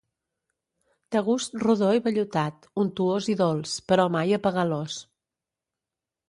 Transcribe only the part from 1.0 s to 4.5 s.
De gust rodó i vellutat, untuós i dolç però mai